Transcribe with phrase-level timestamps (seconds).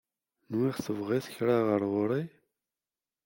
[0.51, 2.23] Nwiɣ tebɣiḍ kra ɣer ɣur-i?